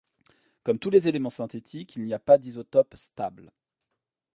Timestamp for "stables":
2.95-3.51